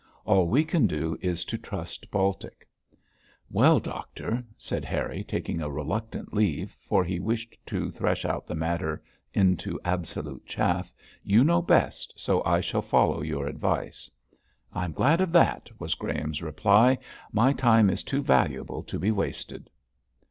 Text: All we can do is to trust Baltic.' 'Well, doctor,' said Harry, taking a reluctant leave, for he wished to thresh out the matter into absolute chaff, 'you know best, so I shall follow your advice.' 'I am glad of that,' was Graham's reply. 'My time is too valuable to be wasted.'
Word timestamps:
All 0.25 0.47
we 0.47 0.65
can 0.65 0.87
do 0.87 1.15
is 1.21 1.45
to 1.45 1.59
trust 1.59 2.09
Baltic.' 2.09 2.67
'Well, 3.51 3.79
doctor,' 3.79 4.43
said 4.57 4.83
Harry, 4.83 5.23
taking 5.23 5.61
a 5.61 5.69
reluctant 5.69 6.33
leave, 6.33 6.75
for 6.79 7.03
he 7.03 7.19
wished 7.19 7.55
to 7.67 7.91
thresh 7.91 8.25
out 8.25 8.47
the 8.47 8.55
matter 8.55 9.03
into 9.31 9.79
absolute 9.85 10.43
chaff, 10.47 10.91
'you 11.23 11.43
know 11.43 11.61
best, 11.61 12.15
so 12.17 12.43
I 12.43 12.61
shall 12.61 12.81
follow 12.81 13.21
your 13.21 13.45
advice.' 13.45 14.09
'I 14.73 14.85
am 14.85 14.91
glad 14.93 15.21
of 15.21 15.31
that,' 15.33 15.69
was 15.77 15.93
Graham's 15.93 16.41
reply. 16.41 16.97
'My 17.31 17.53
time 17.53 17.87
is 17.87 18.03
too 18.03 18.23
valuable 18.23 18.81
to 18.81 18.97
be 18.97 19.11
wasted.' 19.11 19.69